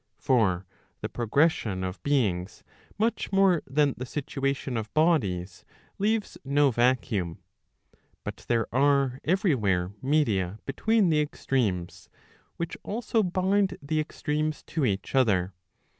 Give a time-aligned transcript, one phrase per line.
[0.17, 0.65] For
[1.01, 2.63] the progression of beings
[2.97, 5.63] much more than the situation of bodies,
[5.99, 7.37] leaves no vacuum;
[8.23, 12.09] but there are every where media between the extremes,
[12.57, 15.53] which also bind the extremes to each other.